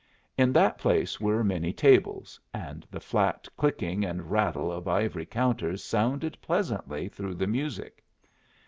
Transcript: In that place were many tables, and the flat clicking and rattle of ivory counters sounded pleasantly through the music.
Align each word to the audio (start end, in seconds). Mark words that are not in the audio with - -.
In 0.35 0.51
that 0.53 0.79
place 0.79 1.19
were 1.21 1.43
many 1.43 1.71
tables, 1.71 2.39
and 2.55 2.87
the 2.89 2.99
flat 2.99 3.47
clicking 3.55 4.03
and 4.03 4.31
rattle 4.31 4.71
of 4.71 4.87
ivory 4.87 5.27
counters 5.27 5.83
sounded 5.83 6.39
pleasantly 6.41 7.07
through 7.07 7.35
the 7.35 7.45
music. 7.45 8.03